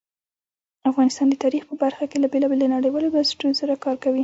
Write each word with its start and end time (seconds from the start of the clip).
افغانستان 0.89 1.27
د 1.29 1.35
تاریخ 1.43 1.63
په 1.69 1.75
برخه 1.83 2.05
کې 2.09 2.17
له 2.23 2.27
بېلابېلو 2.33 2.73
نړیوالو 2.75 3.13
بنسټونو 3.15 3.53
سره 3.61 3.81
کار 3.83 3.95
کوي. 4.03 4.19